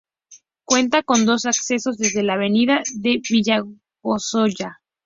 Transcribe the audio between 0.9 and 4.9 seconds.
con dos accesos desde la Avenida de Villajoyosa.